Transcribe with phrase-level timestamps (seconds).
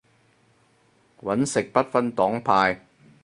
[1.21, 2.81] 搵食不分黨派